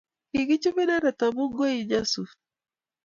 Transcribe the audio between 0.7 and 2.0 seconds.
inendet amun koin